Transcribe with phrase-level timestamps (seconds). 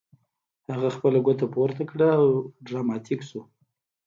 [0.71, 2.27] هغه خپله ګوته پورته کړه او
[2.65, 3.41] ډراماتیک شو